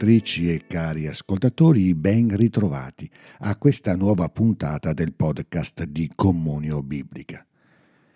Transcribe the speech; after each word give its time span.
ascoltatrici 0.00 0.50
e 0.50 0.64
cari 0.66 1.06
ascoltatori, 1.06 1.94
ben 1.94 2.34
ritrovati 2.34 3.08
a 3.40 3.54
questa 3.56 3.94
nuova 3.96 4.30
puntata 4.30 4.94
del 4.94 5.12
podcast 5.12 5.84
di 5.84 6.10
Comunio 6.14 6.82
Biblica. 6.82 7.46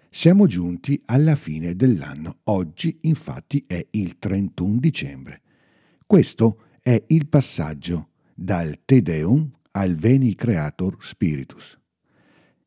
Siamo 0.09 0.47
giunti 0.47 1.03
alla 1.05 1.35
fine 1.35 1.77
dell'anno, 1.77 2.39
oggi 2.45 2.97
infatti 3.03 3.65
è 3.67 3.87
il 3.91 4.19
31 4.19 4.79
dicembre. 4.79 5.43
Questo 6.07 6.63
è 6.81 7.03
il 7.09 7.27
passaggio 7.27 8.09
dal 8.33 8.79
Te 8.87 9.03
Deum 9.03 9.51
al 9.73 9.95
Veni 9.95 10.35
Creator 10.35 10.97
Spiritus. 11.01 11.79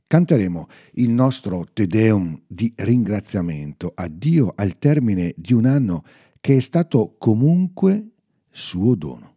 Canteremo 0.05 0.67
il 0.93 1.09
nostro 1.09 1.65
Te 1.73 1.87
Deum 1.87 2.39
di 2.45 2.71
ringraziamento 2.75 3.93
a 3.95 4.07
Dio 4.07 4.53
al 4.55 4.77
termine 4.77 5.33
di 5.35 5.53
un 5.53 5.65
anno 5.65 6.03
che 6.39 6.57
è 6.57 6.59
stato 6.59 7.15
comunque 7.17 8.11
suo 8.57 8.95
dono. 8.95 9.35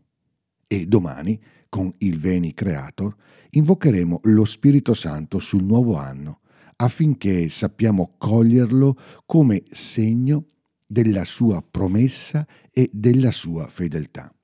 E 0.66 0.86
domani, 0.86 1.38
con 1.68 1.92
il 1.98 2.18
Veni 2.18 2.54
Creator, 2.54 3.14
invocheremo 3.50 4.20
lo 4.24 4.44
Spirito 4.44 4.94
Santo 4.94 5.38
sul 5.38 5.62
nuovo 5.62 5.96
anno, 5.96 6.40
affinché 6.76 7.48
sappiamo 7.48 8.14
coglierlo 8.16 8.96
come 9.26 9.62
segno 9.70 10.46
della 10.86 11.24
sua 11.24 11.62
promessa 11.62 12.46
e 12.72 12.88
della 12.92 13.30
sua 13.30 13.66
fedeltà. 13.66 14.34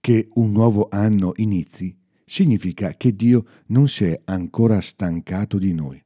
Che 0.00 0.28
un 0.34 0.50
nuovo 0.50 0.88
anno 0.90 1.32
inizi 1.36 1.96
significa 2.24 2.94
che 2.94 3.14
Dio 3.14 3.44
non 3.66 3.88
si 3.88 4.04
è 4.04 4.20
ancora 4.24 4.80
stancato 4.80 5.58
di 5.58 5.72
noi 5.72 6.02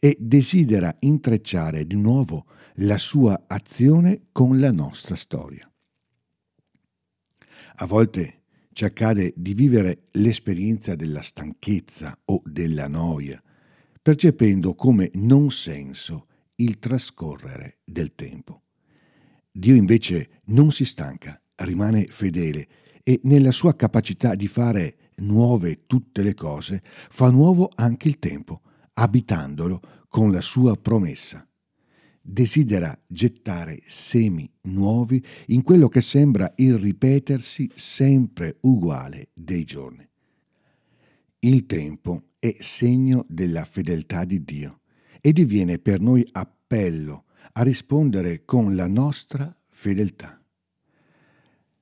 e 0.00 0.16
desidera 0.18 0.94
intrecciare 1.00 1.86
di 1.86 1.96
nuovo 1.96 2.46
la 2.78 2.98
sua 2.98 3.44
azione 3.46 4.24
con 4.32 4.58
la 4.58 4.72
nostra 4.72 5.14
storia. 5.14 5.68
A 7.78 7.86
volte 7.86 8.42
ci 8.72 8.84
accade 8.84 9.32
di 9.36 9.52
vivere 9.52 10.04
l'esperienza 10.12 10.94
della 10.94 11.22
stanchezza 11.22 12.16
o 12.26 12.40
della 12.44 12.86
noia, 12.86 13.42
percependo 14.00 14.74
come 14.74 15.10
non 15.14 15.50
senso 15.50 16.26
il 16.56 16.78
trascorrere 16.78 17.78
del 17.84 18.14
tempo. 18.14 18.62
Dio 19.50 19.74
invece 19.74 20.42
non 20.46 20.70
si 20.70 20.84
stanca, 20.84 21.40
rimane 21.56 22.06
fedele 22.06 22.68
e 23.02 23.20
nella 23.24 23.50
sua 23.50 23.74
capacità 23.74 24.34
di 24.34 24.46
fare 24.46 24.96
nuove 25.16 25.86
tutte 25.86 26.22
le 26.22 26.34
cose, 26.34 26.82
fa 26.84 27.30
nuovo 27.30 27.70
anche 27.74 28.08
il 28.08 28.18
tempo, 28.18 28.62
abitandolo 28.94 29.80
con 30.08 30.30
la 30.30 30.40
sua 30.40 30.76
promessa. 30.76 31.46
Desidera 32.26 32.98
gettare 33.06 33.82
semi 33.84 34.50
nuovi 34.62 35.22
in 35.48 35.62
quello 35.62 35.88
che 35.88 36.00
sembra 36.00 36.50
il 36.56 36.78
ripetersi 36.78 37.70
sempre 37.74 38.56
uguale 38.62 39.28
dei 39.34 39.64
giorni. 39.64 40.08
Il 41.40 41.66
tempo 41.66 42.30
è 42.38 42.56
segno 42.60 43.26
della 43.28 43.66
fedeltà 43.66 44.24
di 44.24 44.42
Dio 44.42 44.80
e 45.20 45.34
diviene 45.34 45.78
per 45.78 46.00
noi 46.00 46.26
appello 46.32 47.24
a 47.52 47.62
rispondere 47.62 48.46
con 48.46 48.74
la 48.74 48.88
nostra 48.88 49.54
fedeltà. 49.68 50.42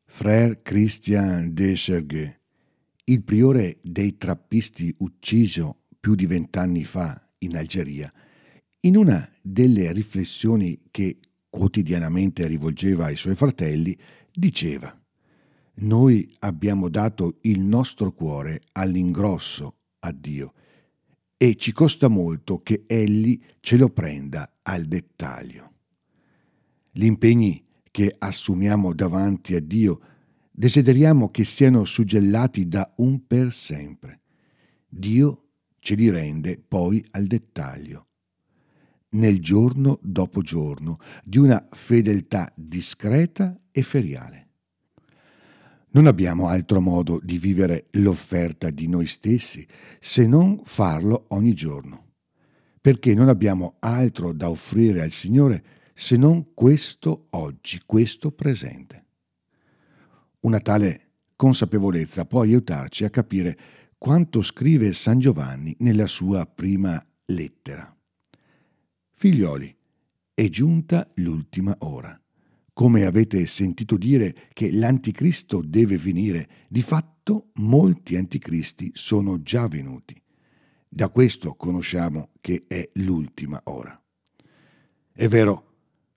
Frère 0.07 0.61
Christian 0.63 1.55
de 1.55 1.77
Serguet 1.77 2.41
il 3.05 3.23
priore 3.23 3.79
dei 3.83 4.17
trappisti 4.17 4.95
ucciso 4.99 5.83
più 6.01 6.15
di 6.15 6.27
vent'anni 6.27 6.85
fa 6.85 7.29
in 7.39 7.57
Algeria, 7.57 8.13
in 8.85 8.97
una 8.97 9.29
delle 9.41 9.93
riflessioni 9.93 10.81
che 10.91 11.19
quotidianamente 11.49 12.47
rivolgeva 12.47 13.07
ai 13.07 13.17
suoi 13.17 13.35
fratelli, 13.35 13.97
diceva 14.33 14.99
Noi 15.75 16.29
abbiamo 16.41 16.89
dato 16.89 17.39
il 17.43 17.61
nostro 17.61 18.13
cuore 18.13 18.63
all'ingrosso 18.73 19.77
a 20.01 20.13
Dio 20.13 20.55
e 21.37 21.57
ci 21.57 21.73
costa 21.73 22.09
molto 22.09 22.63
che 22.63 22.85
Egli 22.87 23.41
ce 23.61 23.77
lo 23.77 23.89
prenda 23.89 24.59
al 24.63 24.85
dettaglio. 24.87 25.73
Gli 26.91 27.05
impegni 27.05 27.65
che 27.91 28.15
assumiamo 28.19 28.95
davanti 28.95 29.55
a 29.55 29.61
Dio 29.61 30.01
desideriamo 30.51 31.31
che 31.31 31.45
siano 31.45 31.85
suggellati 31.85 32.67
da 32.67 32.93
un 32.97 33.27
per 33.27 33.53
sempre. 33.53 34.21
Dio 34.89 35.51
ce 35.79 35.95
li 35.95 36.11
rende 36.11 36.63
poi 36.67 37.05
al 37.13 37.27
dettaglio, 37.27 38.07
nel 39.13 39.41
giorno 39.41 39.99
dopo 40.03 40.43
giorno, 40.43 40.99
di 41.25 41.39
una 41.39 41.67
fedeltà 41.71 42.53
discreta 42.55 43.57
e 43.71 43.83
feriale. 43.83 44.49
Non 45.95 46.07
abbiamo 46.07 46.49
altro 46.49 46.81
modo 46.81 47.21
di 47.23 47.37
vivere 47.37 47.89
l'offerta 47.93 48.71
di 48.71 48.89
noi 48.89 49.07
stessi 49.07 49.67
se 50.01 50.27
non 50.27 50.63
farlo 50.65 51.27
ogni 51.29 51.53
giorno, 51.53 52.13
perché 52.81 53.15
non 53.15 53.29
abbiamo 53.29 53.77
altro 53.81 54.33
da 54.33 54.49
offrire 54.49 55.03
al 55.03 55.11
Signore 55.11 55.65
se 55.95 56.17
non 56.17 56.55
questo 56.55 57.27
oggi, 57.31 57.83
questo 57.85 58.31
presente. 58.31 59.05
Una 60.41 60.59
tale 60.59 61.11
consapevolezza 61.37 62.25
può 62.25 62.41
aiutarci 62.41 63.05
a 63.05 63.11
capire 63.11 63.59
quanto 63.99 64.43
scrive 64.43 64.93
San 64.93 65.19
Giovanni 65.19 65.77
nella 65.81 66.07
sua 66.07 66.47
prima 66.47 67.05
lettera. 67.27 67.95
Figlioli, 69.23 69.73
è 70.35 70.49
giunta 70.49 71.07
l'ultima 71.19 71.77
ora. 71.83 72.21
Come 72.73 73.05
avete 73.05 73.47
sentito 73.47 73.97
dire 73.97 74.49
che 74.53 74.73
l'anticristo 74.73 75.63
deve 75.65 75.97
venire, 75.97 76.49
di 76.69 76.83
fatto 76.83 77.51
molti 77.59 78.17
anticristi 78.17 78.91
sono 78.95 79.41
già 79.41 79.69
venuti. 79.69 80.21
Da 80.89 81.09
questo 81.09 81.55
conosciamo 81.55 82.31
che 82.41 82.65
è 82.67 82.91
l'ultima 82.95 83.61
ora. 83.67 83.97
È 85.13 85.29
vero, 85.29 85.75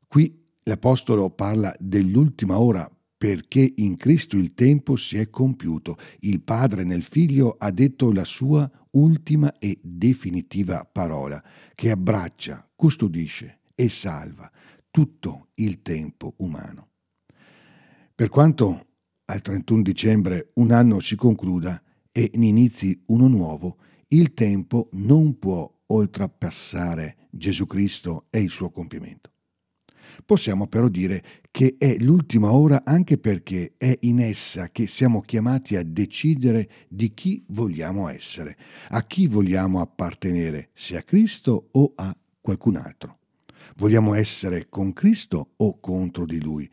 qui 0.08 0.44
l'Apostolo 0.64 1.30
parla 1.30 1.76
dell'ultima 1.80 2.58
ora 2.58 2.92
perché 3.26 3.74
in 3.78 3.98
Cristo 3.98 4.38
il 4.38 4.54
tempo 4.54 4.96
si 4.96 5.18
è 5.18 5.32
compiuto. 5.32 5.98
Il 6.20 6.42
Padre 6.42 6.84
nel 6.84 7.02
Figlio 7.02 7.56
ha 7.58 7.72
detto 7.72 8.12
la 8.12 8.24
sua 8.24 8.70
ultima 8.92 9.58
e 9.58 9.80
definitiva 9.82 10.86
parola, 10.86 11.44
che 11.74 11.90
abbraccia, 11.90 12.70
custodisce 12.76 13.62
e 13.74 13.90
salva 13.90 14.48
tutto 14.92 15.48
il 15.56 15.82
tempo 15.82 16.36
umano. 16.38 16.90
Per 18.14 18.30
quanto 18.30 18.90
al 19.26 19.42
31 19.42 19.82
dicembre 19.82 20.52
un 20.58 20.70
anno 20.70 21.00
si 21.00 21.16
concluda 21.16 21.82
e 22.12 22.30
ne 22.36 22.46
inizi 22.46 23.02
uno 23.08 23.28
nuovo, 23.28 23.78
il 24.10 24.36
tempo 24.36 24.90
non 24.92 25.40
può 25.40 25.68
oltrepassare 25.88 27.28
Gesù 27.32 27.66
Cristo 27.66 28.28
e 28.30 28.40
il 28.40 28.52
suo 28.52 28.70
compimento. 28.70 29.32
Possiamo 30.26 30.68
però 30.68 30.88
dire 30.88 31.24
che 31.52 31.76
è 31.78 31.98
l'ultima 32.00 32.52
ora 32.52 32.84
anche 32.84 33.18
perché 33.18 33.74
è 33.78 33.98
in 34.02 34.20
essa 34.20 34.70
che 34.70 34.88
siamo 34.88 35.22
chiamati 35.22 35.76
a 35.76 35.84
decidere 35.84 36.70
di 36.88 37.14
chi 37.14 37.44
vogliamo 37.48 38.08
essere, 38.08 38.58
a 38.90 39.04
chi 39.04 39.28
vogliamo 39.28 39.82
appartenere, 39.82 40.70
se 40.74 40.98
a 40.98 41.04
Cristo 41.04 41.70
o 41.72 41.94
a 41.96 42.16
qualcun 42.42 42.76
altro. 42.76 43.20
Vogliamo 43.78 44.14
essere 44.14 44.68
con 44.70 44.94
Cristo 44.94 45.54
o 45.58 45.80
contro 45.80 46.26
di 46.26 46.42
Lui, 46.42 46.70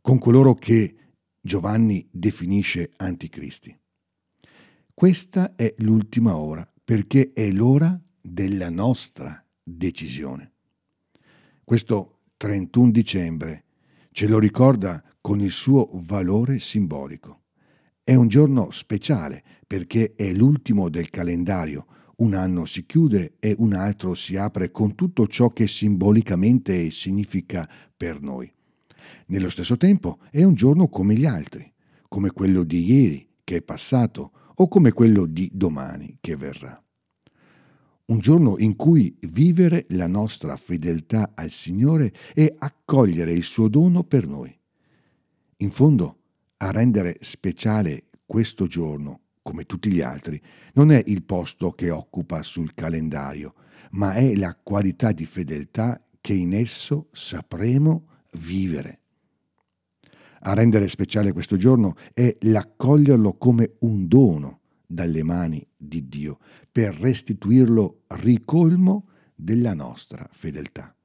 con 0.00 0.18
coloro 0.18 0.54
che 0.54 0.96
Giovanni 1.40 2.06
definisce 2.10 2.90
anticristi. 2.96 3.76
Questa 4.92 5.54
è 5.56 5.74
l'ultima 5.78 6.36
ora 6.36 6.70
perché 6.84 7.32
è 7.32 7.50
l'ora 7.50 8.00
della 8.20 8.70
nostra 8.70 9.44
decisione. 9.62 10.52
Questo 11.64 12.13
31 12.36 12.90
dicembre 12.90 13.64
ce 14.10 14.26
lo 14.26 14.38
ricorda 14.38 15.02
con 15.20 15.40
il 15.40 15.50
suo 15.50 15.88
valore 15.92 16.58
simbolico. 16.58 17.42
È 18.02 18.14
un 18.14 18.28
giorno 18.28 18.70
speciale 18.70 19.42
perché 19.66 20.14
è 20.14 20.32
l'ultimo 20.32 20.88
del 20.88 21.10
calendario. 21.10 21.86
Un 22.16 22.34
anno 22.34 22.64
si 22.64 22.86
chiude 22.86 23.34
e 23.40 23.54
un 23.58 23.72
altro 23.72 24.14
si 24.14 24.36
apre 24.36 24.70
con 24.70 24.94
tutto 24.94 25.26
ciò 25.26 25.50
che 25.50 25.66
simbolicamente 25.66 26.90
significa 26.90 27.68
per 27.96 28.20
noi. 28.20 28.52
Nello 29.26 29.50
stesso 29.50 29.76
tempo 29.76 30.18
è 30.30 30.44
un 30.44 30.54
giorno 30.54 30.88
come 30.88 31.14
gli 31.14 31.26
altri, 31.26 31.72
come 32.08 32.30
quello 32.30 32.62
di 32.62 32.84
ieri 32.84 33.28
che 33.42 33.56
è 33.56 33.62
passato 33.62 34.30
o 34.54 34.68
come 34.68 34.92
quello 34.92 35.26
di 35.26 35.50
domani 35.52 36.18
che 36.20 36.36
verrà 36.36 36.83
un 38.06 38.18
giorno 38.18 38.56
in 38.58 38.76
cui 38.76 39.16
vivere 39.20 39.86
la 39.90 40.06
nostra 40.06 40.56
fedeltà 40.56 41.32
al 41.34 41.50
Signore 41.50 42.12
e 42.34 42.54
accogliere 42.58 43.32
il 43.32 43.42
suo 43.42 43.68
dono 43.68 44.04
per 44.04 44.26
noi. 44.26 44.56
In 45.58 45.70
fondo, 45.70 46.18
a 46.58 46.70
rendere 46.70 47.16
speciale 47.20 48.04
questo 48.26 48.66
giorno, 48.66 49.20
come 49.42 49.64
tutti 49.64 49.90
gli 49.90 50.00
altri, 50.00 50.40
non 50.74 50.90
è 50.90 51.02
il 51.06 51.22
posto 51.22 51.72
che 51.72 51.90
occupa 51.90 52.42
sul 52.42 52.74
calendario, 52.74 53.54
ma 53.92 54.14
è 54.14 54.34
la 54.34 54.54
qualità 54.54 55.12
di 55.12 55.24
fedeltà 55.24 56.02
che 56.20 56.34
in 56.34 56.52
esso 56.52 57.08
sapremo 57.12 58.08
vivere. 58.32 59.00
A 60.46 60.52
rendere 60.52 60.88
speciale 60.88 61.32
questo 61.32 61.56
giorno 61.56 61.94
è 62.12 62.36
l'accoglierlo 62.40 63.34
come 63.34 63.76
un 63.80 64.06
dono 64.08 64.60
dalle 64.94 65.24
mani 65.24 65.66
di 65.76 66.08
Dio 66.08 66.38
per 66.70 66.94
restituirlo 66.94 68.04
ricolmo 68.08 69.08
della 69.34 69.74
nostra 69.74 70.26
fedeltà. 70.30 70.96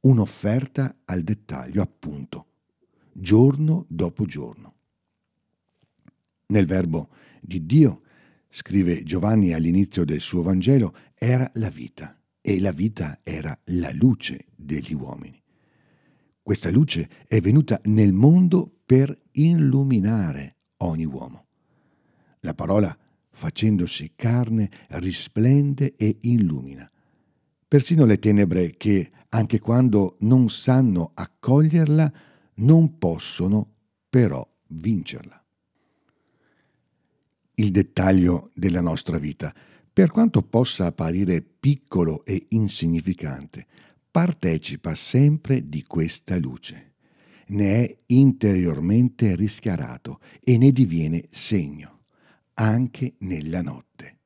Un'offerta 0.00 0.98
al 1.04 1.22
dettaglio, 1.22 1.80
appunto, 1.82 2.46
giorno 3.12 3.86
dopo 3.88 4.24
giorno. 4.24 4.74
Nel 6.48 6.66
verbo 6.66 7.10
di 7.40 7.64
Dio, 7.64 8.02
scrive 8.48 9.02
Giovanni 9.02 9.52
all'inizio 9.52 10.04
del 10.04 10.20
suo 10.20 10.42
Vangelo, 10.42 10.94
era 11.14 11.50
la 11.54 11.70
vita 11.70 12.20
e 12.40 12.60
la 12.60 12.72
vita 12.72 13.20
era 13.22 13.58
la 13.66 13.90
luce 13.92 14.46
degli 14.54 14.94
uomini. 14.94 15.40
Questa 16.42 16.70
luce 16.70 17.08
è 17.26 17.40
venuta 17.40 17.80
nel 17.84 18.12
mondo 18.12 18.72
per 18.84 19.16
illuminare 19.32 20.56
ogni 20.78 21.04
uomo. 21.04 21.45
La 22.46 22.54
parola, 22.54 22.96
facendosi 23.28 24.12
carne, 24.14 24.70
risplende 24.90 25.96
e 25.96 26.18
illumina. 26.20 26.88
Persino 27.66 28.04
le 28.04 28.20
tenebre 28.20 28.76
che, 28.76 29.10
anche 29.30 29.58
quando 29.58 30.14
non 30.20 30.48
sanno 30.48 31.10
accoglierla, 31.12 32.12
non 32.58 32.98
possono 32.98 33.68
però 34.08 34.48
vincerla. 34.68 35.44
Il 37.54 37.72
dettaglio 37.72 38.52
della 38.54 38.80
nostra 38.80 39.18
vita, 39.18 39.52
per 39.92 40.12
quanto 40.12 40.42
possa 40.42 40.86
apparire 40.86 41.42
piccolo 41.42 42.24
e 42.24 42.46
insignificante, 42.50 43.66
partecipa 44.08 44.94
sempre 44.94 45.68
di 45.68 45.82
questa 45.82 46.38
luce, 46.38 46.92
ne 47.48 47.84
è 47.84 47.98
interiormente 48.06 49.34
rischiarato 49.34 50.20
e 50.44 50.56
ne 50.58 50.70
diviene 50.70 51.24
segno, 51.30 51.95
anche 52.58 53.14
nella 53.20 53.62
notte. 53.62 54.20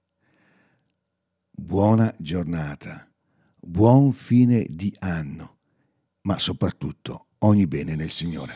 Buona 1.50 2.14
giornata, 2.18 3.08
buon 3.56 4.12
fine 4.12 4.64
di 4.68 4.94
anno, 5.00 5.58
ma 6.22 6.38
soprattutto 6.38 7.26
ogni 7.38 7.66
bene 7.66 7.96
nel 7.96 8.10
Signore. 8.10 8.54